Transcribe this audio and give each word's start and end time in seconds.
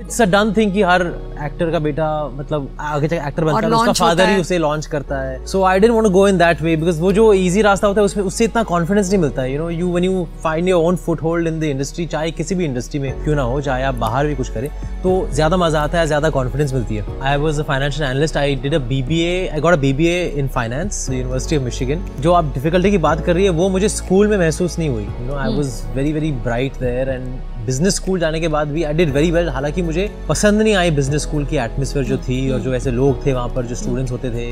It's 0.00 0.20
a 0.22 0.24
done 0.26 0.52
thing 0.56 0.72
कि 0.72 0.82
हर 0.82 1.02
actor 1.44 1.70
का 1.70 1.78
बेटा 1.78 2.06
मतलब 2.34 2.68
आगे 2.80 3.08
जाके 3.08 3.26
एक्टर 3.28 3.44
बनता 3.44 3.66
है 3.66 3.72
उसका 3.72 3.92
फादर 3.94 4.28
ही 4.28 4.40
उसे 4.40 4.58
लॉन्च 4.58 4.86
करता 4.86 5.20
है। 5.20 5.44
So 5.46 5.62
I 5.64 5.80
don't 5.80 5.92
want 5.92 6.04
to 6.04 6.10
go 6.10 6.26
in 6.28 6.38
that 6.38 6.62
way 6.62 6.76
because 6.76 7.00
वो 7.00 7.12
जो 7.12 7.32
इजी 7.34 7.62
रास्ता 7.62 7.88
होता 7.88 8.00
है 8.00 8.04
उसमें 8.04 8.24
उससे 8.24 8.44
इतना 8.44 8.62
कॉन्फिडेंस 8.64 9.10
नहीं 9.10 9.20
मिलता 9.22 9.42
है। 9.42 9.52
You 9.52 9.58
know 9.58 9.68
you 9.70 9.90
when 9.90 10.04
you 10.04 10.26
find 10.42 10.68
your 10.68 10.84
own 10.84 10.96
foothold 11.22 11.48
in 11.48 11.60
the 11.60 11.64
industry 11.64 12.06
चाहे 12.06 12.30
किसी 12.30 12.54
भी 12.54 12.64
इंडस्ट्री 12.64 13.00
में 13.00 13.12
क्यों 13.24 13.36
ना 13.36 13.42
हो 13.42 13.60
चाहे 13.60 13.84
आप 13.84 13.94
बाहर 13.96 14.26
भी 14.26 14.34
कुछ 14.34 14.48
करें 14.54 14.68
तो 15.02 15.28
ज़्यादा 15.32 15.56
मज़ा 15.56 15.80
आता 15.80 15.98
है 15.98 16.06
ज़्यादा 16.06 16.30
कॉन्फिडेंस 16.30 16.72
मिलती 16.74 16.96
है। 16.96 17.04
I 17.22 17.36
was 17.36 17.60
a 17.60 17.64
financial 17.64 18.08
analyst 18.08 18.36
I 18.36 18.54
did 18.62 18.74
a 18.74 18.78
B 18.88 19.02
B 19.02 19.20
A 19.22 19.48
I 19.48 19.60
got 19.60 19.72
a 19.72 19.80
B 19.80 19.92
B 19.92 20.06
A 20.06 20.24
in 20.38 20.48
finance 20.48 21.06
university 21.10 21.56
of 21.56 21.64
Michigan 21.64 22.04
जो 22.20 22.32
आप 22.32 22.52
डिफिकल्टी 22.54 22.90
की 22.90 22.98
बात 22.98 23.24
कर 23.26 23.34
रही 23.34 23.44
है 23.44 23.50
वो 23.60 23.68
मुझे 23.68 23.88
स्कूल 23.88 24.28
में 24.28 24.36
महसूस 24.38 24.78
नहीं 24.78 24.88
हुई। 24.88 25.02
You 25.02 25.26
know 25.26 25.36
I 25.36 25.54
was 25.54 25.80
very 25.94 26.12
very 26.12 26.32
bright 26.44 26.78
there 26.80 27.08
and 27.08 27.24
business 27.70 27.94
school 27.96 28.18
जाने 28.20 28.38
के 28.40 28.48
बाद 28.48 28.68
भी 28.68 28.82
आई 28.82 28.94
डिड 28.94 29.10
वेरी 29.12 29.30
वेल 29.30 29.48
हालाँकि 29.48 29.82
मुझे 29.82 30.08
पसंद 30.28 30.62
नहीं 30.62 30.74
आई 30.74 30.90
बिज़नेस 30.90 31.22
स्कूल 31.22 31.44
की 31.46 31.56
एटमोसफेयर 31.56 32.04
जो 32.06 32.16
थी 32.18 32.38
और 32.50 32.60
जो 32.60 32.74
ऐसे 32.74 32.90
लोग 32.90 33.24
थे 33.26 33.32
वहाँ 33.32 33.48
पर 33.56 33.66
जो 33.66 33.74
स्टूडेंट्स 33.74 34.12
होते 34.12 34.30
थे 34.30 34.46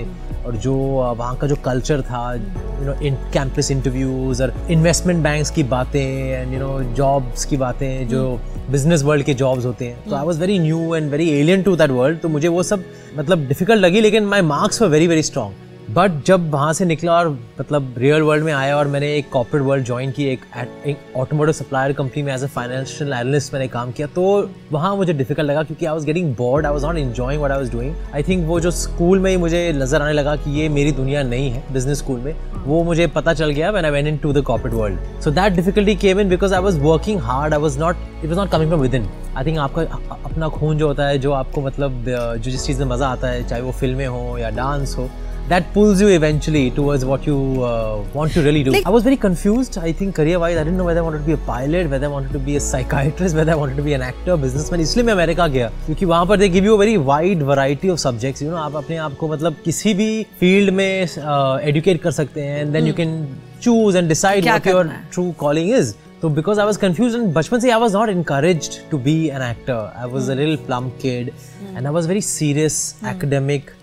और 0.44 0.56
जो 0.56 0.74
वहाँ 0.74 1.34
का 1.36 1.46
जो 1.46 1.56
कल्चर 1.64 2.02
था 2.02 2.22
you 2.34 2.86
know 2.86 2.94
in 3.06 3.14
campus 3.34 3.70
interviews 3.70 4.42
और 4.42 4.54
इन्वेस्टमेंट 4.70 5.22
बैंक्स 5.22 5.50
की 5.50 5.62
बातें 5.74 6.00
एंड 6.00 6.52
यू 6.54 6.60
नो 6.60 6.80
जॉब्स 6.94 7.44
की 7.44 7.56
बातें 7.56 8.08
जो 8.08 8.24
बिज़नेस 8.70 9.02
वर्ल्ड 9.02 9.24
के 9.26 9.34
जॉब्स 9.34 9.64
होते 9.64 9.84
हैं. 9.84 10.02
तो 10.04 10.16
I 10.16 10.24
was 10.24 10.40
very 10.40 10.58
new 10.58 10.94
and 10.94 11.10
very 11.10 11.30
alien 11.40 11.62
to 11.62 11.76
that 11.76 11.90
world 11.90 12.20
तो 12.20 12.28
मुझे 12.28 12.48
वो 12.48 12.62
सब 12.62 12.84
मतलब 13.18 13.46
डिफ़िकल्ट 13.48 13.80
लगी 13.80 14.00
लेकिन 14.00 14.26
my 14.26 14.42
marks 14.56 14.82
were 14.82 14.88
very 14.88 15.06
very 15.06 15.22
strong 15.22 15.67
but 15.96 16.22
जब 16.26 16.50
वहाँ 16.50 16.72
से 16.72 16.84
निकला 16.84 17.12
और 17.12 17.28
मतलब 17.60 17.94
रियल 17.98 18.22
वर्ल्ड 18.22 18.44
में 18.44 18.52
आया 18.52 18.76
और 18.76 18.86
मैंने 18.86 19.06
एक 19.16 19.28
कॉर्पोरेट 19.32 19.66
वर्ल्ड 19.66 19.84
ज्वाइन 19.86 20.10
की, 20.10 20.24
एक 20.24 20.96
ऑटोमोटिव 21.16 21.52
सप्लायर 21.52 21.92
कंपनी 21.92 22.22
में 22.22 22.32
एज 22.34 22.42
अ 22.44 22.46
फाइनेंशियल 22.46 23.12
एनालिस्ट 23.12 23.52
मैंने 23.54 23.68
काम 23.68 23.92
किया 23.92 24.06
तो 24.14 24.24
वहाँ 24.72 24.94
मुझे 24.96 25.12
डिफ़िकल्ट 25.12 25.48
लगा 25.50 25.62
क्योंकि 25.62 25.86
I 25.86 25.92
was 25.92 26.06
getting 26.06 26.34
bored 26.36 26.66
I 26.66 26.72
was 26.72 26.84
not 26.86 26.96
enjoying 26.96 27.42
what 27.42 27.50
I 27.50 27.58
was 27.58 27.72
doing 27.72 27.94
I 28.14 28.22
think 28.22 28.46
वो 28.46 28.58
जो 28.60 28.70
स्कूल 28.70 29.18
में 29.18 29.30
ही 29.30 29.36
मुझे 29.36 29.72
नज़र 29.76 30.02
आने 30.02 30.12
लगा 30.12 30.34
कि 30.36 30.50
ये 30.60 30.68
मेरी 30.68 30.92
दुनिया 30.92 31.22
नहीं 31.22 31.50
है 31.50 31.62
बिज़नेस 31.72 31.98
स्कूल 31.98 32.20
में, 32.20 32.34
वो 32.66 32.82
मुझे 32.84 33.06
पता 33.06 33.34
चल 33.34 33.50
गया 33.50 33.70
when 33.70 33.84
I 33.84 33.90
went 33.90 34.06
into 34.16 34.32
the 34.32 34.42
corporate 34.46 34.74
world 34.74 35.22
so 35.24 35.30
that 35.30 35.52
difficulty 35.52 35.94
came 35.96 36.20
in 36.20 36.28
because 36.28 36.54
I 36.54 36.60
was 36.62 36.78
working 36.80 37.20
hard 37.20 37.54
I 37.54 37.60
was 37.60 37.78
not 37.80 37.96
it 38.14 38.26
was 38.26 38.38
not 38.38 38.50
coming 38.50 38.68
from 38.68 38.82
within 38.94 39.08
I 39.36 39.44
think 39.44 39.58
आपका 39.58 39.82
अपना 40.24 40.48
खून 40.48 40.78
जो 40.78 40.86
होता 40.88 41.06
है, 41.06 41.18
जो 41.18 41.32
आपको 41.32 41.60
मतलब 41.60 42.04
जो 42.06 42.50
जिस 42.50 42.66
चीज़ 42.66 42.78
में 42.80 42.86
मज़ा 42.86 43.08
आता 43.08 43.28
है, 43.28 43.48
चाहे 43.48 43.62
वो 43.62 43.72
फ़िल्में 43.72 44.06
हो 44.06 44.38
या 44.38 44.50
डांस 44.50 44.94
हो 44.98 45.08
that 45.49 45.73
pulls 45.73 46.01
you 46.01 46.07
eventually 46.07 46.71
towards 46.71 47.03
what 47.05 47.25
you 47.25 47.37
uh, 47.63 48.01
want 48.13 48.31
to 48.31 48.41
really 48.41 48.63
do. 48.63 48.71
Like, 48.71 48.85
I 48.85 48.89
was 48.89 49.03
very 49.03 49.17
confused, 49.17 49.77
I 49.77 49.91
think, 49.91 50.15
career 50.15 50.39
wise. 50.39 50.57
I 50.57 50.63
didn't 50.63 50.77
know 50.77 50.85
whether 50.85 51.01
I 51.01 51.03
wanted 51.03 51.19
to 51.19 51.25
be 51.25 51.33
a 51.33 51.37
pilot, 51.37 51.89
whether 51.89 52.05
I 52.07 52.09
wanted 52.09 52.31
to 52.33 52.39
be 52.39 52.55
a 52.55 52.59
psychiatrist, 52.59 53.35
whether 53.35 53.51
I 53.51 53.55
wanted 53.55 53.75
to 53.77 53.83
be 53.83 53.93
an 53.93 54.01
actor, 54.01 54.37
businessman. 54.37 54.79
इसलिए 54.81 55.03
मैं 55.05 55.13
America 55.13 55.47
गया 55.55 55.67
क्योंकि 55.85 56.05
वहाँ 56.05 56.25
पर 56.25 56.37
they 56.37 56.49
give 56.49 56.65
you 56.65 56.77
very 56.77 56.95
wide 57.11 57.43
variety 57.49 57.89
of 57.89 57.99
subjects 57.99 58.41
you 58.41 58.49
know 58.51 58.57
आप 58.57 58.75
अपने 58.75 58.97
आप 59.07 59.17
को 59.19 59.27
मतलब 59.33 59.57
किसी 59.65 59.93
भी 59.93 60.11
फील्ड 60.39 60.73
में 60.73 60.85
एडुकेट 60.85 61.97
uh, 61.97 62.03
कर 62.03 62.11
सकते 62.11 62.41
हैं 62.41 62.61
and 62.61 62.71
then 62.73 62.87
you 62.87 62.93
can 62.93 63.13
choose 63.61 63.95
and 63.95 64.07
decide 64.09 64.43
what 64.45 64.67
your 64.67 64.91
true 65.11 65.31
calling 65.39 65.71
is 65.79 65.93
So 66.23 66.29
because 66.35 66.57
I 66.57 66.65
was 66.67 66.77
confused 66.81 67.17
and 67.17 67.33
बचपन 67.35 67.59
से 67.59 67.69
I 67.69 67.77
was 67.83 67.95
not 67.95 68.09
encouraged 68.11 68.75
to 68.91 68.97
be 69.07 69.15
an 69.37 69.41
actor. 69.41 69.79
I 70.03 70.05
was 70.05 70.29
mm. 70.29 70.31
a 70.33 70.35
little 70.35 70.55
plump 70.67 70.93
kid 70.97 71.31
mm. 71.33 71.77
and 71.77 71.89
I 71.89 71.91
was 71.95 72.05
very 72.11 72.21
serious, 72.21 72.77
mm. 73.01 73.09
academic. 73.09 73.73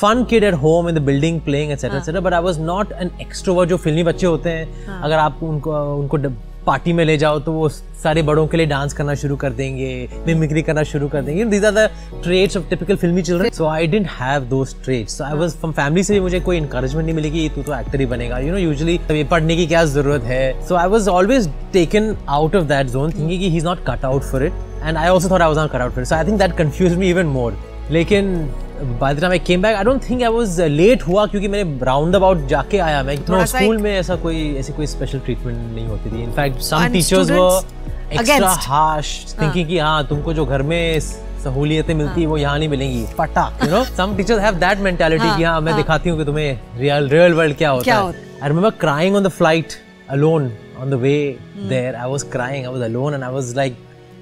fun 0.00 0.24
kid 0.30 0.44
at 0.44 0.54
home 0.62 0.88
in 0.88 0.94
the 0.94 1.02
building 1.02 1.40
playing 1.40 1.72
etcetera 1.72 1.98
etcetera 1.98 2.20
but 2.20 2.34
I 2.34 2.42
was 2.42 2.60
not 2.60 2.92
an 2.92 3.10
extrovert 3.20 3.70
जो 3.70 3.76
फिल्मी 3.76 4.02
बच्चे 4.04 4.26
होते 4.26 4.50
हैं। 4.50 4.86
हाँ. 4.86 5.00
अगर 5.04 5.16
आप 5.18 5.40
उनको 5.42 5.72
उनको 5.96 6.18
पार्टी 6.66 6.92
में 6.92 7.04
ले 7.04 7.16
जाओ 7.18 7.38
तो 7.40 7.52
वो 7.52 7.68
सारे 7.68 8.22
बड़ों 8.22 8.46
के 8.46 8.56
लिए 8.56 8.66
डांस 8.66 8.92
करना 8.92 9.14
शुरू 9.14 9.34
कर 9.36 9.50
देंगे 9.52 10.08
मिमिक्री 10.26 10.62
करना 10.62 10.82
शुरू 10.82 11.08
कर 11.08 11.22
देंगे। 11.22 11.44
These 11.44 11.64
are 11.64 11.72
the 11.72 11.88
traits 12.22 12.56
of 12.56 12.64
typical 12.70 12.96
filmy 12.96 13.22
children 13.22 13.50
so 13.50 13.66
I 13.66 13.86
didn't 13.86 14.06
have 14.10 14.44
those 14.50 14.74
traits 14.84 15.16
so 15.18 15.24
I 15.24 15.36
was 15.38 15.54
from 15.60 15.72
family 15.72 16.02
से 16.02 16.14
भी 16.14 16.20
मुझे 16.20 16.40
कोई 16.40 16.56
इंकरेजमेंट 16.56 17.04
नहीं 17.04 17.14
मिलेगी 17.16 17.48
तू 17.48 17.62
तो 17.62 17.74
एक्टर 17.78 18.00
ही 18.00 18.06
बनेगा. 18.06 18.38
यू 18.38 18.52
नो 18.52 18.58
यूजुअली 18.58 19.24
पढ़ने 19.24 19.56
की 19.56 19.66
क्या 19.66 19.84
ज़रूरत 19.84 20.24
है? 20.24 20.66
So 20.68 20.74
I 20.74 20.88
was 20.88 21.08
always 21.10 21.48
taken 21.72 22.16
out 22.28 22.56
of 22.56 22.64
that 22.64 22.86
zone 22.88 23.12
thinking 23.12 23.40
he 23.40 23.56
is 23.56 23.64
not 23.64 23.84
cut 23.86 24.04
out 24.04 24.22
for 24.22 24.44
it 24.44 24.52
and 24.82 24.96
I 24.96 25.08
also 25.08 25.30
thought 25.30 25.40
I 25.40 25.48
was 25.48 25.58
not 25.58 25.70
cut 25.70 25.80
out 25.80 25.92
for 25.92 26.02
it 26.02 26.08
so 26.08 26.14
I 26.14 26.26
think 26.26 26.38
that 26.38 26.56
confuse 26.58 26.96
me 26.96 27.10
even 27.10 27.26
more 27.38 27.58
लेकिन 27.90 28.34
by 28.82 29.14
the 29.14 29.20
time 29.20 29.32
I 29.32 29.38
came 29.38 29.62
back 29.62 29.76
I 29.76 29.84
don't 29.84 30.02
think 30.08 30.22
I 30.22 30.28
was 30.32 30.60
late 30.60 31.02
हुआ 31.02 31.26
क्योंकि 31.26 31.48
मैंने 31.48 31.84
round 31.86 32.16
about 32.16 32.46
जाके 32.48 32.78
आया। 32.78 33.02
मैं 33.02 33.14
इतना 33.14 33.44
school 33.44 33.78
में 33.78 33.90
ऐसा 33.98 34.16
कोई 34.24 34.54
ऐसी 34.58 34.72
कोई 34.72 34.86
स्पेशल 34.86 35.18
ट्रीटमेंट 35.18 35.58
नहीं 35.74 35.86
होती 35.86 36.10
थी। 36.12 36.22
In fact 36.22 36.60
some 36.62 36.86
teachers 36.92 37.30
were 37.30 37.64
extra 38.12 38.50
harsh 38.66 39.36
thinking 39.40 39.68
कि 39.68 39.78
हाँ 39.78 40.06
तुमको 40.08 40.34
जो 40.34 40.44
घर 40.46 40.62
में 40.62 41.00
सहूलियतें 41.00 41.94
मिलती 41.94 42.20
है 42.20 42.26
वो 42.26 42.36
यहाँ 42.36 42.58
नहीं 42.58 42.68
मिलेंगी। 42.68 43.06
पटा 43.18 43.50
you 43.64 43.70
know 43.70 43.82
some 43.96 44.16
teachers 44.16 44.40
have 44.42 44.54
that 44.66 44.78
mentality 44.88 45.36
कि 45.36 45.42
हाँ 45.42 45.60
मैं 45.60 45.72
हाँ। 45.72 45.80
दिखाती 45.82 46.10
हूँ 46.10 46.18
कि 46.18 46.24
तुम्हें 46.24 46.78
रियल 46.78 47.08
रियल 47.08 47.34
वर्ल्ड 47.34 47.56
क्या 47.56 47.70
होता 47.70 47.94
है। 47.94 48.12
I 48.42 48.48
remember 48.48 48.70
crying 48.84 49.16
on 49.16 49.22
the 49.24 49.28
flight 49.40 49.80
alone 50.14 50.44
on 50.82 50.90
the 50.90 50.98
way 51.02 51.20
hmm. 51.36 51.62
there. 51.70 51.92
I 52.00 52.04
was 52.10 52.24
crying. 52.34 52.66
I 52.66 52.72
was 52.74 52.82
alone 52.88 53.14
and 53.14 53.24
i 53.28 53.30
was 53.36 53.48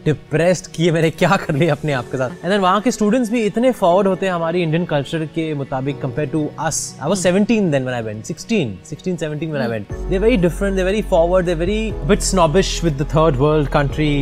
depressed 0.04 0.66
किए 0.72 0.90
मैंने 0.92 1.10
क्या 1.10 1.36
कर 1.36 1.54
लिया 1.54 1.74
अपने 1.74 1.92
आप 1.92 2.10
के 2.10 2.18
साथ? 2.18 2.30
एंड 2.30 2.50
देन 2.50 2.60
वहाँ 2.60 2.80
के 2.80 2.90
स्टूडेंट्स 2.90 3.30
भी 3.30 3.42
इतने 3.42 3.70
फॉरवर्ड 3.72 4.08
होते 4.08 4.26
हैं 4.26 4.32
हमारी 4.32 4.62
इंडियन 4.62 4.84
कल्चर 4.84 5.24
के 5.34 5.52
मुताबिक 5.54 6.00
compare 6.00 6.28
to 6.28 6.48
us 6.60 6.78
I 7.02 7.08
was 7.08 7.18
17 7.18 7.46
then 7.46 7.70
when 7.70 7.88
I 7.88 8.02
went 8.02 8.24
16 8.26 8.66
16 8.90 9.16
17 9.22 9.50
when 9.50 9.56
I 9.56 9.68
went 9.68 9.92
they 10.10 10.18
very 10.18 10.36
different 10.36 10.76
they 10.76 10.82
very 10.82 11.02
forward 11.10 11.46
they 11.46 11.54
very 11.54 11.92
bit 12.06 12.20
snobbish 12.22 12.82
with 12.84 13.00
the 13.02 13.06
third 13.14 13.36
world 13.36 13.68
country 13.68 14.12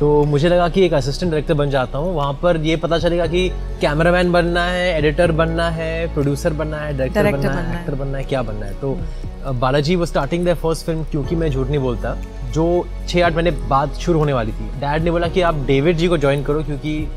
तो 0.00 0.24
मुझे 0.24 0.48
लगा 0.48 0.68
कि 0.68 0.84
एक 0.84 0.94
असिस्टेंट 0.94 1.30
डायरेक्टर 1.32 1.54
बन 1.54 1.70
जाता 1.70 1.98
हूँ। 1.98 2.14
वहाँ 2.14 2.32
पर 2.42 2.56
ये 2.62 2.76
पता 2.76 2.98
चलेगा 2.98 3.26
कि 3.26 3.48
कैमरामैन 3.80 4.32
बनना 4.32 4.64
है 4.64 4.96
एडिटर 4.98 5.32
बनना 5.32 5.68
है 5.70 6.14
प्रोड्यूसर 6.14 6.52
बनना 6.52 6.76
है 6.76 6.96
डायरेक्टर 6.98 7.30
बनना 7.32 7.52
है 7.52 7.80
एक्टर 7.80 7.94
बनना 7.94 8.18
है 8.18 8.24
क्या 8.24 8.42
बनना 8.42 8.66
है? 8.66 8.74
तो 8.74 9.52
बालाजी 9.60 9.96
वो 9.96 10.06
स्टार्टिंग 10.06 10.46
द 10.46 10.54
फ़र्स्ट 10.54 10.86
फ़िल्म 10.86 11.04
क्योंकि 11.10 11.36
मैं 11.36 11.50
झूठ 11.50 11.68
नहीं 11.68 11.78
बोलता। 11.78 12.16
जो 12.52 12.66
छः 13.08 13.24
आठ 13.26 13.34
महीने 13.34 13.50
बाद 13.68 13.92
शुरू 14.00 14.18
होने 14.18 14.32
वाली 14.32 14.52
थी। 14.52 14.68
डैड 14.80 15.02
ने 15.02 15.10
बोला 15.10 15.28
कि 15.28 15.40
आप 15.40 15.64
डेविड 15.66 15.96
जी 15.96 16.08
को 16.08 16.18
ज्वाइन 16.18 16.42
करो 16.44 16.62
क्योंकि 16.62 17.08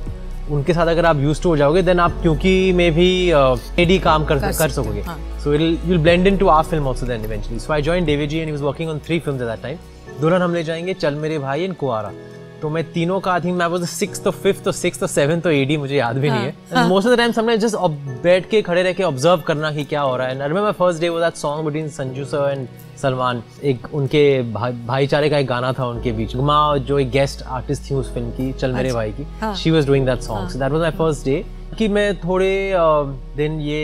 उनके 0.52 0.74
साथ 0.74 0.88
अगर 0.88 1.06
आप 1.06 1.18
यूज़ 1.18 1.42
टू 1.44 1.50
हो 1.50 1.58
जाओगे 1.58 1.82
देन 1.82 2.00
आप 2.00 2.20
क्योंकि 2.22 2.72
में 2.74 2.92
भी 2.94 3.10
एडी 3.32 3.98
uh, 3.98 4.04
काम 4.04 4.26
कर 4.26 4.40
कर 4.40 4.70
सकोगे। 4.70 5.04
So 5.44 5.54
you 5.54 6.00
blend 6.00 6.28
into 6.38 6.48
our 6.48 6.64
film 6.64 6.88
also 6.88 7.06
then 7.06 7.26
eventually 7.26 7.60
so 7.60 7.74
I 7.74 7.82
join 7.82 8.06
David 8.06 8.30
ji 8.30 8.38
and 8.38 8.52
was 8.52 8.62
working 8.62 8.90
on 8.90 9.00
three 9.06 9.20
film 9.20 9.42
at 9.42 9.48
that 9.48 9.62
time 9.64 9.78
Dulhan 10.22 10.42
Hum 10.42 10.54
Le 10.54 10.64
जाएँगे 10.64 10.94
चल 10.94 11.16
मेरे 11.16 11.40
भाई 11.40 11.64
एंड 11.64 11.76
कुआरा। 11.76 12.12
तो 12.62 12.70
मैं 12.70 12.84
तीनों 12.94 13.20
का 13.20 13.32
आई 13.34 13.42
थिंक 13.42 13.58
मैं 13.58 13.66
was 13.68 13.84
six 13.90 14.24
to 14.24 14.32
fifth 14.32 14.64
to 14.64 14.72
six 14.72 15.00
to 15.00 15.08
seven 15.08 15.40
to 15.42 15.50
eighty 15.50 15.78
मुझे 15.78 15.96
याद 15.96 16.18
भी 16.18 16.30
नहीं 16.30 16.42
है। 16.42 16.88
मोस्ट 16.88 17.08
ऑफ़ 17.08 17.14
द 17.14 17.18
टाइम 17.18 17.32
हमने 17.38 17.58
जस्ट 17.58 17.76
बैठ 18.24 18.50
के 18.50 18.62
खड़े 18.62 18.84
रह 18.84 18.94
के 18.94 19.04
ऑब्ज़र्व 19.04 19.42
करना 19.48 19.72
कि 19.72 19.84
क्या 19.84 20.02
हो 20.02 20.16
रहा 20.18 20.28
है। 20.28 20.42
I 20.42 20.48
remember 20.48 20.72
first 20.72 21.02
day 21.02 21.10
was 21.10 21.24
that 21.24 21.36
song 21.36 21.66
between 21.66 21.88
Sanju 21.90 22.26
sir 22.26 22.52
and 22.52 22.68
Salman 23.02 23.42
एक 23.64 23.88
उनके 23.94 24.42
भाईचारे 24.54 25.30
का 25.30 25.38
एक 25.38 25.48
गाना 25.48 25.72
था 25.74 25.88
उनके 25.88 26.12
बीच। 26.12 26.36
गुमा 26.36 26.78
जो 26.80 27.00
एक 27.00 27.10
गेस्ट 27.12 27.42
आर्टिस्ट 27.44 27.90
थी 27.90 27.96
उस 27.96 28.14
फ़िल्म 28.14 28.30
की 28.32 28.52
चल 28.54 28.74
मेरे 28.74 28.90
अच्छा। 28.90 29.00
भाई 29.00 29.12
की। 29.12 29.56
She 29.62 29.72
was 29.72 29.88
doing 29.88 30.06
that 30.06 30.22
song 30.22 30.50
so 30.50 30.60
that 30.60 30.72
was 30.72 30.82
my 30.82 30.92
first 30.92 31.26
day 31.26 31.44
कि 31.78 31.88
मैं 31.88 32.16
थोड़े 32.20 32.52
दिन 33.38 33.60
ये 33.62 33.82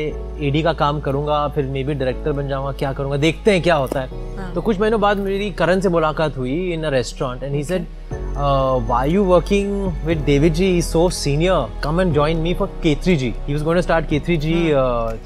एडी 0.47 0.61
का 0.63 0.73
काम 0.75 0.99
करूँगा 1.01 1.47
फिर 1.47 1.65
मे 1.65 1.83
बी 1.83 1.93
डायरेक्टर 1.93 2.31
बन 2.31 2.47
जाऊँगा 2.47 2.71
क्या 2.79 2.93
करूँगा 2.93 3.17
देखते 3.17 3.51
हैं 3.51 3.61
क्या 3.61 3.75
होता 3.75 4.01
है। 4.01 4.37
हाँ। 4.37 4.53
तो 4.53 4.61
कुछ 4.61 4.79
महीनों 4.79 4.99
बाद 5.01 5.17
मेरी 5.17 5.51
करण 5.53 5.79
से 5.79 5.89
मुलाकात 5.89 6.37
हुई 6.37 6.59
in 6.73 6.83
a 6.83 6.89
restaurant 6.89 7.43
and 7.43 7.55
he 7.55 7.63
said 7.63 7.85
why 8.37 9.11
you 9.11 9.23
working 9.23 10.05
with 10.05 10.23
David 10.25 10.53
ji 10.53 10.81
so 10.81 11.09
senior 11.11 11.81
come 11.83 12.01
and 12.01 12.13
join 12.13 12.37
me 12.37 12.53
for 12.53 12.67
केथरी 12.83 13.15
ji 13.17 13.33
he 13.47 13.53
was 13.53 13.63
going 13.63 13.77
to 13.77 13.81
start 13.81 14.07
केथरी 14.09 14.37
जी 14.37 14.53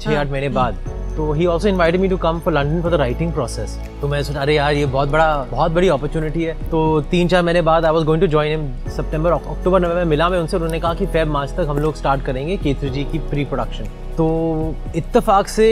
छह 0.00 0.18
आठ 0.20 0.30
महीने 0.30 0.48
बाद. 0.50 0.78
तो 1.16 1.32
he 1.32 1.46
also 1.46 1.68
invited 1.68 2.00
me 2.00 2.08
to 2.08 2.16
come 2.16 2.38
for 2.40 2.54
London 2.54 2.82
for 2.82 2.90
the 2.90 2.94
writing 2.94 3.32
process 3.32 3.76
तो 4.00 4.08
मैं 4.08 4.22
सोचा 4.22 4.40
अरे 4.40 4.54
यार 4.54 4.74
ये 4.74 4.86
बहुत 4.86 5.08
बड़ा 5.08 5.46
बहुत 5.50 5.72
बड़ी 5.72 5.88
अपॉर्चुनिटी 5.88 6.44
है. 6.44 6.54
तो 6.70 7.00
तीन 7.10 7.28
चार 7.28 7.42
महीने 7.42 7.62
बाद 7.62 7.84
I 7.84 7.92
was 7.92 8.04
going 8.04 8.22
to 8.22 8.28
join 8.28 8.50
him 8.50 8.90
सितंबर 8.90 9.32
अक्टूबर 9.32 9.80
नवंबर 9.80 9.96
में 9.96 10.04
मिला 10.04 10.28
मैं 10.28 10.38
उनसे. 10.38 10.56
उन्होंने 10.56 10.80
कहा 10.80 10.94
कि 10.94 11.06
फेब 11.06 11.28
मार्च 11.28 11.50
तक 11.56 11.66
हम 11.68 11.78
लोग 11.78 11.94
स्टार्ट 11.96 12.24
करेंगे 12.24 12.56
केतरी 12.56 12.90
जी 12.90 13.04
की 13.12 13.18
प्री 13.30 13.44
प्रोडक्शन 13.44 13.84
तो 14.16 14.24
इत्तेफाक 14.96 15.48
से 15.48 15.68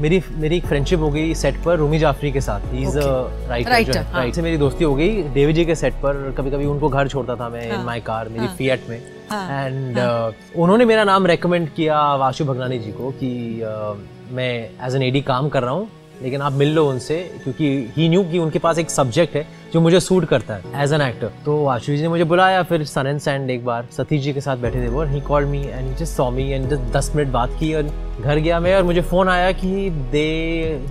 मेरी 0.00 0.22
मेरी 0.30 0.56
एक 0.56 0.66
फ्रेंडशिप 0.66 1.00
हो 1.00 1.10
गई 1.10 1.34
सेट 1.34 1.62
पर 1.64 1.76
रूमी 1.76 1.98
जाफरी 1.98 2.30
के 2.32 2.40
साथ. 2.40 2.74
इज़ 2.74 2.98
राइटर 3.48 3.70
राइट 4.14 4.34
से 4.34 4.42
मेरी 4.42 4.56
दोस्ती 4.56 4.84
हो 4.84 4.94
गई 4.94 5.22
देवी 5.34 5.52
जी 5.52 5.64
के 5.64 5.74
सेट 5.74 5.94
पर. 6.02 6.34
कभी 6.38 6.50
कभी 6.50 6.66
उनको 6.66 6.88
घर 6.88 7.08
छोड़ता 7.08 7.36
था 7.36 7.48
मैं 7.48 7.70
इन 7.72 7.84
माई 7.86 8.00
कार 8.00 8.28
मेरी 8.28 8.46
फीएट 8.56 8.88
में. 8.88 8.96
एंड 8.96 9.98
हाँ, 9.98 10.30
uh, 10.30 10.56
उन्होंने 10.56 10.84
मेरा 10.84 11.04
नाम 11.04 11.26
रेकमेंड 11.26 11.68
किया 11.68 12.02
वाशु 12.16 12.44
भगनानी 12.44 12.78
जी 12.78 12.92
को 12.92 13.10
कि 13.22 13.30
uh, 13.64 13.96
मैं 14.34 14.52
एज 14.86 14.96
एन 14.96 15.02
एडी 15.02 15.20
काम 15.20 15.48
कर 15.48 15.62
रहा 15.62 15.72
हूँ. 15.72 15.88
लेकिन 16.22 16.40
आप 16.40 16.52
मिल 16.52 16.74
लो 16.74 16.88
उनसे, 16.90 17.18
क्योंकि 17.42 17.92
ही 17.96 18.08
न्यू 18.08 18.22
कि 18.24 18.38
उनके 18.38 18.58
पास 18.58 18.78
एक 18.78 18.90
सब्जेक्ट 18.90 19.36
है 19.36 19.46
जो 19.72 19.80
मुझे 19.80 19.98
सूट 20.00 20.24
करता 20.24 20.54
है 20.54 20.82
एज 20.82 20.92
एन 20.92 21.00
एक्टर 21.00 21.30
तो 21.44 21.64
आशीष 21.68 21.96
जी 21.96 22.02
ने 22.02 22.08
मुझे 22.08 22.24
बुलाया, 22.24 22.62
फिर 22.62 22.84
सन 22.84 23.06
एंड 23.06 23.18
सैंड 23.20 23.50
एक 23.50 23.64
बार, 23.64 23.86
सतीश 23.96 24.22
जी 24.22 24.32
के 24.32 24.40
साथ 24.40 24.56
बैठे 24.56 24.82
थे 24.82 24.88
वो 24.88 25.02
he 25.04 25.20
call 25.20 25.44
me 25.44 25.60
and 25.60 25.94
just 25.96 26.16
saw 26.16 26.30
me 26.30 26.50
and 26.50 26.68
just 26.70 26.92
दस 26.96 27.12
मिनट 27.16 27.32
बात 27.32 27.50
की 27.60 27.72
और 27.74 27.82
घर 28.20 28.36
गया 28.36 28.58
मैं 28.60 28.74
और 28.76 28.82
मुझे 28.82 29.00
फ़ोन 29.02 29.28
आया 29.28 29.52
कि 29.52 29.90
they 30.12 30.24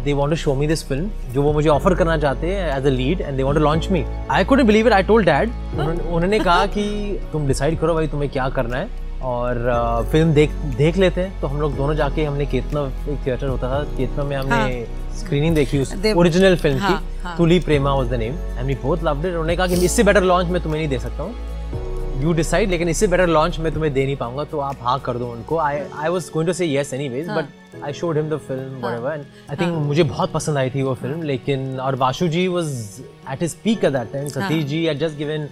they 0.03 0.13
want 0.13 0.29
to 0.29 0.35
show 0.35 0.55
me 0.55 0.67
this 0.67 0.83
film 0.87 1.33
जो 1.33 1.41
वो 1.41 1.53
मुझे 1.53 1.69
ऑफ़र 1.69 1.95
करना 1.95 2.17
चाहते 2.17 2.47
हैं 2.47 2.77
as 2.77 2.85
a 2.85 2.89
lead 2.89 3.21
and 3.21 3.35
they 3.37 3.43
want 3.43 3.57
to 3.57 3.63
launch 3.63 3.89
me 3.91 4.03
I 4.31 4.45
could 4.45 4.61
believe 4.63 4.87
it 4.87 4.93
I 4.93 5.03
told 5.03 5.25
dad 5.25 5.51
उन्होंने 5.79 6.39
कहा 6.39 6.65
कि 6.67 7.19
तुम 7.31 7.47
डिसाइड 7.47 7.79
करो 7.79 7.93
भाई 7.95 8.07
तुम्हें 8.07 8.31
क्या 8.31 8.49
करना 8.49 8.77
है 8.77 9.07
और 9.23 9.57
फ़िल्म 10.11 10.33
देख 10.33 10.51
देख 10.77 10.97
लेते 10.97 11.21
हैं। 11.21 11.39
तो 11.41 11.47
हम 11.47 11.59
लोग 11.61 11.75
दोनों 11.77 11.95
जाके 11.95 12.23
हमने 12.25 12.45
केतना, 12.45 12.81
एक 13.09 13.25
थिएटर 13.25 13.47
होता 13.47 13.69
था, 13.69 13.83
केतना 13.97 14.23
में 14.23 14.35
हमने 14.37 14.55
हाँ. 14.55 14.98
स्क्रीनिंग 15.17 15.55
देखी 15.55 15.79
उस 15.79 15.93
ओरिजिनल 16.15 16.55
फ़िल्म 16.55 16.79
हाँ, 16.79 16.97
की 16.97 17.21
हाँ. 17.23 17.35
Tuli 17.37 17.59
Prema 17.59 17.93
was 17.93 18.07
the 18.09 18.13
name 18.13 18.33
and 18.57 18.65
we 18.67 18.75
both 18.83 19.03
loved 19.03 19.25
it 19.25 19.31
उन्होंने 19.31 19.55
कहा 19.55 19.67
कि 19.67 19.85
इससे 19.85 20.03
बेटर 20.03 20.23
लॉन्च 20.23 20.49
मैं 20.49 20.61
तुम्हें 20.63 20.79
नहीं 20.79 20.89
दे 20.89 20.99
सकता 20.99 21.23
हूँ। 21.23 21.47
यू 22.23 22.33
डिसाइड 22.33 22.69
लेकिन 22.69 22.89
इससे 22.89 23.07
बेटर 23.07 23.27
लॉन्च 23.27 23.59
मैं 23.59 23.73
तुम्हें 23.73 23.93
दे 23.93 24.05
नहीं 24.05 24.15
पाऊँगा 24.17 24.43
तो 24.43 24.59
आप 24.59 24.77
हाँ 24.81 24.99
कर 24.99 25.17
दो 25.17 25.27
उनको। 25.31 25.57
I 25.57 25.77
I 25.77 26.09
was 26.09 26.29
going 26.33 26.47
to 26.47 26.53
say 26.53 26.65
yes 26.73 26.93
anyways 26.93 27.29
but 27.29 27.83
I 27.83 27.93
showed 27.93 28.17
him 28.17 28.29
the 28.29 28.37
film 28.47 28.87
and 29.07 29.23
I 29.49 29.55
think 29.55 29.77
मुझे 29.85 30.03
बहुत 30.03 30.31
पसंद 30.31 30.57
आई 30.57 30.69
थी 30.69 30.81
वो 30.83 30.93
फ़िल्म 30.95 31.21
लेकिन 31.23 31.79
और 31.79 31.95
Vashu 31.95 32.27
ji 32.27 32.47
was 32.47 32.67
at 33.31 33.41
his 33.41 33.53
peak 33.63 33.85
at 33.85 33.91
that 33.91 34.11
time 34.13 34.27
Satish 34.27 34.63
ji 34.65 34.83
had 34.85 34.99
just 34.99 35.17
given 35.17 35.47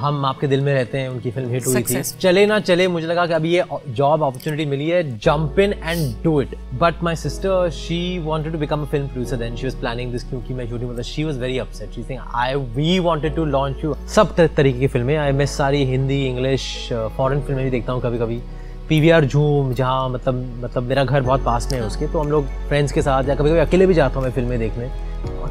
Hum 0.00 0.24
Aapke 0.26 0.46
Dil 0.46 0.60
में 0.60 0.72
रहते 0.74 0.98
हैं 0.98 1.08
उनकी 1.08 1.30
फ़िल्म 1.30 1.50
हिट 1.50 1.66
हुई 1.66 1.82
थी। 1.82 2.02
चले 2.02 2.44
ना 2.46 2.58
चले 2.60 2.86
मुझे 2.88 3.06
लगा 3.06 3.26
कि 3.26 3.32
अभी 3.32 3.54
ये 3.54 3.64
जॉब 3.88 4.22
अपॉर्चुनिटी 4.22 4.64
मिली 4.66 4.88
है 4.88 5.02
jump 5.18 5.58
in 5.58 5.72
and 5.72 6.14
do 6.24 6.40
it 6.40 6.54
but 6.80 7.02
my 7.02 7.16
sister 7.16 7.70
she 7.70 8.18
wanted 8.18 8.52
to 8.52 8.58
become 8.58 8.82
a 8.82 8.84
film 8.84 9.06
producer 9.06 9.36
then 9.36 9.56
she 9.56 9.66
was 9.66 9.74
planning 9.80 10.12
this 10.12 10.24
क्योंकि 10.24 10.54
मैं 10.54 10.68
शूटिंग 10.70 10.90
मतलब 10.90 11.04
she 11.04 11.24
was 11.24 11.38
very 11.38 11.58
upset 11.58 11.90
she 11.90 12.02
think 12.10 12.20
I 12.34 12.54
we 12.54 12.98
wanted 12.98 13.36
to 13.36 13.44
launch 13.44 13.84
you 13.84 13.94
सब 14.14 14.34
तरीके 14.36 14.78
की 14.78 14.86
फ़िल्में 14.86 15.16
आई 15.16 15.32
मैं 15.32 15.46
सारी 15.46 15.84
Hindi 15.84 16.24
English 16.26 16.88
foreign 17.16 17.40
फ़िल्में 17.40 17.64
भी 17.64 17.70
देखता 17.70 17.92
हूँ 17.92 18.02
कभी 18.02 18.18
कभी 18.18 18.40
पी 18.88 19.00
वी 19.00 19.10
आर 19.10 19.24
झूम 19.24 19.72
जहाँ 19.74 20.08
मतलब 20.08 20.44
मतलब 20.64 20.82
मेरा 20.82 21.04
घर 21.04 21.20
बहुत 21.20 21.44
पास 21.44 21.68
में 21.72 21.78
है 21.78 21.84
उसके 21.86 22.06
तो 22.06 22.20
हम 22.20 22.30
लोग 22.30 22.46
फ्रेंड्स 22.68 22.92
के 22.92 23.02
साथ 23.02 23.28
या 23.28 23.34
कभी 23.34 23.50
कभी 23.50 23.58
अकेले 23.58 23.86
भी 23.86 23.94
जाता 23.94 24.14
हूँ 24.14 24.24
मैं 24.24 24.32
फ़िल्में 24.32 24.58
देखने 24.58 24.90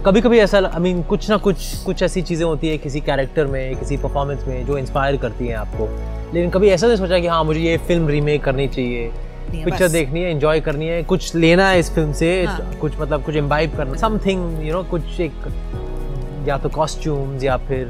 कभी 0.05 0.21
कभी 0.21 0.39
ऐसा 0.39 0.59
आई 0.59 0.81
मीन 0.81 1.01
कुछ 1.03 1.29
ना 1.29 1.37
कुछ 1.37 1.65
कुछ 1.85 2.03
ऐसी 2.03 2.21
चीज़ें 2.21 2.45
होती 2.45 2.69
है 2.69 2.77
किसी 2.77 3.01
कैरेक्टर 3.01 3.47
में 3.47 3.75
किसी 3.79 3.97
परफॉर्मेंस 3.97 4.47
में 4.47 4.65
जो 4.65 4.77
इंस्पायर 4.77 5.17
करती 5.17 5.47
हैं 5.47 5.55
आपको 5.55 5.87
लेकिन 6.33 6.49
कभी 6.49 6.69
ऐसा 6.69 6.87
नहीं 6.87 6.97
सोचा 6.97 7.19
कि 7.19 7.27
हाँ 7.27 7.43
मुझे 7.43 7.59
ये 7.59 7.77
फ़िल्म 7.77 8.07
रीमेक 8.07 8.43
करनी 8.43 8.67
चाहिए 8.67 9.11
पिक्चर 9.51 9.87
देखनी 9.89 10.21
है 10.21 10.31
एंजॉय 10.31 10.59
करनी 10.61 10.87
है 10.87 11.01
कुछ 11.03 11.35
लेना 11.35 11.67
है 11.69 11.79
इस 11.79 11.91
फ़िल्म 11.93 12.13
से 12.13 12.43
हाँ. 12.45 12.59
कुछ 12.81 12.99
मतलब 12.99 13.23
कुछ 13.23 13.35
इम्बाइब 13.35 13.75
करना 13.77 13.97
समथिंग 13.99 14.65
यू 14.65 14.73
नो 14.73 14.83
कुछ 14.91 15.19
एक 15.19 16.47
या 16.47 16.57
तो 16.57 16.69
कॉस्ट्यूम्स 16.69 17.43
या 17.43 17.57
फिर 17.57 17.87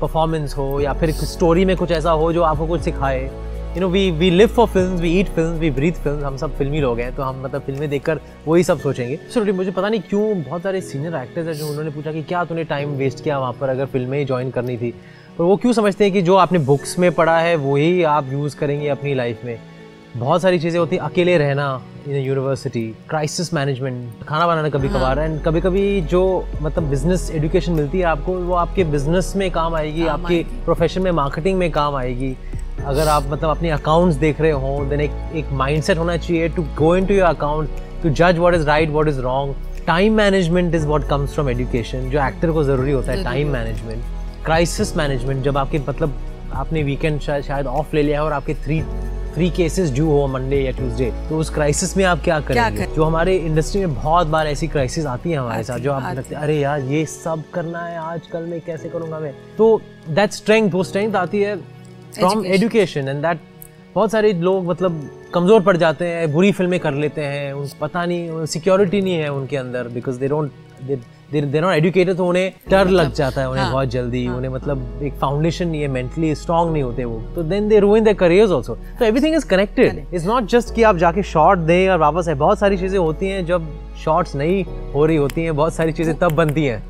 परफॉर्मेंस 0.00 0.50
uh, 0.50 0.56
हाँ. 0.56 0.66
हो 0.66 0.80
या 0.80 0.92
फिर 0.92 1.10
स्टोरी 1.12 1.64
में 1.64 1.76
कुछ 1.76 1.90
ऐसा 1.92 2.10
हो 2.12 2.32
जो 2.32 2.42
आपको 2.42 2.66
कुछ 2.66 2.80
सिखाए 2.80 3.28
you 3.76 3.80
know 3.80 3.88
we 3.88 4.10
we 4.10 4.28
live 4.30 4.48
for 4.48 4.66
film 4.66 4.94
we 4.96 5.08
eat 5.20 5.28
film 5.28 5.58
we 5.58 5.70
breathe 5.70 5.92
film 5.92 6.24
हम 6.24 6.36
सब 6.36 6.56
फिल्मी 6.58 6.80
लोग 6.80 7.00
हैं 7.00 7.14
तो 7.16 7.22
हम 7.22 7.42
मतलब 7.44 7.62
फ़िल्में 7.62 7.88
देखकर 7.90 8.20
वही 8.46 8.62
सब 8.64 8.78
सोचेंगे। 8.80 9.18
सो 9.34 9.42
मुझे 9.52 9.70
पता 9.70 9.88
नहीं 9.88 10.00
क्यों 10.00 10.42
बहुत 10.42 10.62
सारे 10.62 10.80
सीनियर 10.80 11.14
एक्टर्स 11.14 11.46
हैं 11.46 11.54
जो 11.54 11.66
उन्होंने 11.68 11.90
पूछा 11.90 12.12
कि 12.12 12.22
क्या 12.22 12.44
तूने 12.44 12.64
टाइम 12.64 12.94
वेस्ट 12.98 13.22
किया 13.24 13.38
वहाँ 13.38 13.52
पर 13.60 13.68
अगर 13.68 13.86
फ़िल्में 13.86 14.18
ही 14.18 14.24
ज्वाइन 14.24 14.50
करनी 14.50 14.76
थी? 14.76 14.90
पर 15.38 15.44
वो 15.44 15.56
क्यों 15.56 15.72
समझते 15.72 16.04
हैं 16.04 16.12
कि 16.12 16.22
जो 16.22 16.36
आपने 16.36 16.58
बुक्स 16.64 16.98
में 16.98 17.10
पढ़ा 17.12 17.38
है 17.38 17.54
वही 17.56 18.02
आप 18.14 18.32
यूज़ 18.32 18.56
करेंगे 18.56 18.88
अपनी 18.88 19.14
लाइफ 19.14 19.44
में? 19.44 19.58
बहुत 20.16 20.42
सारी 20.42 20.58
चीज़ें 20.58 20.78
होती 20.80 20.96
हैं 20.96 21.02
अकेले 21.02 21.36
रहना 21.38 21.68
इन 22.08 22.16
यूनिवर्सिटी 22.16 22.86
क्राइसिस 23.08 23.54
मैनेजमेंट 23.54 24.24
खाना 24.28 24.46
बनाना 24.46 24.68
कभी 24.68 24.88
हाँ। 24.88 24.98
कभार 24.98 25.18
एंड 25.18 25.40
कभी 25.44 25.60
कभी 25.60 26.00
जो 26.02 26.22
मतलब 26.62 26.88
बिज़नेस 26.90 27.30
एजुकेशन 27.34 27.72
मिलती 27.72 27.98
है 27.98 28.04
आपको 28.06 28.40
वो 28.40 28.54
आपके 28.54 28.84
बिज़नेस 28.84 29.32
में 29.36 29.50
काम 29.50 29.74
आएगी 29.74 30.06
आपके 30.08 30.44
प्रोफेशन 30.64 31.02
में 31.02 31.10
मार्केटिंग 31.12 31.58
में 31.58 31.70
काम 31.70 31.96
आएगी। 31.96 32.36
अगर 32.86 33.08
आप 33.08 33.24
मतलब 33.28 33.50
अपने 33.50 33.70
अकाउंट्स 33.70 34.16
देख 34.16 34.40
रहे 34.40 34.50
हो 34.50 34.84
देन 34.90 35.00
एक 35.00 35.10
एक 35.36 35.52
माइंडसेट 35.52 35.98
होना 35.98 36.16
चाहिए 36.16 36.48
to 36.48 36.62
go 36.76 36.94
into 37.06 37.14
your 37.14 37.26
account 37.26 37.70
to 38.02 38.10
जज 38.10 38.38
what 38.38 38.54
is 38.54 38.66
right 38.66 38.90
what 38.90 39.08
is 39.08 39.20
wrong 39.20 39.54
time 39.86 40.14
management 40.14 40.74
is 40.74 40.86
what 40.86 41.08
comes 41.08 41.32
from 41.34 41.50
education 41.50 42.10
जो 42.10 42.22
एक्टर 42.26 42.52
को 42.52 42.64
ज़रूरी 42.64 42.92
होता 42.92 43.12
है 43.12 43.24
टाइम 43.24 43.48
मैनेजमेंट 43.48 44.44
क्राइसिस 44.44 44.96
मैनेजमेंट 44.96 45.44
जब 45.44 45.58
आपके 45.58 45.78
मतलब 45.88 46.18
आपने 46.54 46.82
वीकेंड 46.82 47.20
शायद 47.20 47.66
ऑफ़ 47.66 47.94
ले 47.96 48.02
लिया 48.02 48.20
है 48.20 48.24
और 48.24 48.32
आपके 48.32 48.54
थ्री 48.54 48.82
थ्री 49.34 49.48
केसेस 49.50 49.92
ड्यू 49.92 50.10
हो 50.10 50.26
मंडे 50.26 50.56
या 50.56 50.70
ट्यूसडे 50.72 51.10
तो 51.28 51.38
उस 51.38 51.50
क्राइसिस 51.50 51.96
में 51.96 52.04
आप 52.04 52.20
क्या 52.24 52.38
करेंगे? 52.40 52.76
क्या 52.76 52.86
कर? 52.86 52.94
जो 52.94 53.04
हमारे 53.04 53.36
इंडस्ट्री 53.36 53.80
में 53.80 53.94
बहुत 53.94 54.26
बार 54.26 54.46
ऐसी 54.46 54.68
क्राइसिस 54.68 55.06
आती 55.06 55.30
है 55.30 55.38
हमारे 55.38 55.62
साथ 55.62 55.78
जो 55.78 55.92
आप 55.92 56.14
लगते 56.16 56.34
हैं। 56.34 56.42
अरे 56.42 56.58
यार 56.58 56.80
ये 56.82 57.04
सब 57.06 57.42
करना 57.54 57.80
है 57.80 57.98
आजकल 57.98 58.42
मैं 58.42 58.60
कैसे 58.66 58.88
करूँगा 58.88 59.18
मैं? 59.20 59.32
तो 59.58 59.80
दैट 60.10 60.32
स्ट्रेंथ 60.32 60.70
वो 60.70 60.84
स्ट्रेंथ 60.84 61.14
आती 61.14 61.42
है 61.42 61.58
फ्रॉम 62.18 62.44
एजुकेशन 62.46 63.08
एंड 63.08 63.22
दैट 63.22 63.40
बहुत 63.94 64.10
सारे 64.12 64.32
लोग 64.32 64.64
मतलब 64.66 65.00
कमज़ोर 65.34 65.60
पड़ 65.62 65.76
जाते 65.76 66.06
हैं 66.06 66.32
बुरी 66.32 66.52
फ़िल्में 66.52 66.78
कर 66.80 66.94
लेते 66.94 67.20
हैं 67.24 67.52
उन 67.52 67.68
पता 67.80 68.04
नहीं 68.06 68.46
सिक्योरिटी 68.46 69.00
नहीं 69.02 69.14
है 69.14 69.28
उनके 69.32 69.56
अंदर 69.56 69.88
because 69.88 70.18
they 70.20 70.28
don't 70.28 70.50
they 71.32 71.60
not 71.60 71.74
educated 71.74 72.16
तो 72.16 72.26
उन्हें 72.26 72.52
डर 72.70 72.88
लग 72.88 73.12
जाता 73.12 73.40
है 73.40 73.48
उन्हें 73.50 73.62
हाँ, 73.62 73.72
बहुत 73.72 73.88
जल्दी 73.88 74.24
हाँ. 74.26 74.36
उन्हें 74.36 74.50
मतलब 74.52 75.02
एक 75.02 75.14
फाउंडेशन 75.20 75.68
नहीं 75.68 75.80
है 75.82 75.88
मेंटली 75.88 76.34
स्ट्रांग 76.34 76.72
नहीं 76.72 76.82
होते 76.82 77.04
वो। 77.04 77.20
तो 77.34 77.42
then 77.42 77.68
they 77.68 77.78
ruin 77.78 78.04
their 78.04 78.16
careers 78.16 78.52
also 78.52 78.74
तो 78.98 79.04
everything 79.04 79.34
is 79.34 79.46
connected 79.46 80.04
is 80.14 80.28
not 80.28 80.46
just 80.46 80.74
कि 80.74 80.82
आप 80.82 80.96
जाके 80.96 81.22
शॉर्ट 81.22 81.60
दें 81.60 81.88
और 81.88 81.98
वापस 81.98 82.28
है 82.28 82.34
बहुत 82.34 82.58
सारी 82.58 82.76
चीज़ें 82.76 82.98
होती 82.98 83.28
हैं 83.28 83.44
जब 83.46 83.66
शॉर्ट्स 84.04 84.36
नहीं 84.36 84.64
हो 84.92 85.06
रही 85.06 85.16
होती 85.16 85.44
हैं 85.44 85.56
बहुत 85.56 85.74
सारी 85.74 85.92
चीज़ें 85.92 86.14
तब 86.18 86.32
बनती 86.32 86.64
हैं। 86.64 86.82